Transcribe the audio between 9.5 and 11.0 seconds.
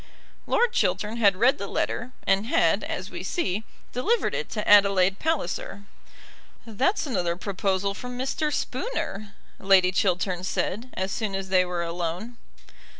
Lady Chiltern said,